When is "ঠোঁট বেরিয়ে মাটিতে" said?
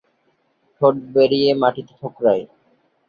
0.75-1.93